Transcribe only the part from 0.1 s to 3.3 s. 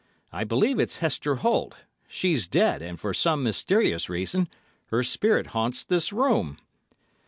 'I believe it's Hester Holt; she's dead, and for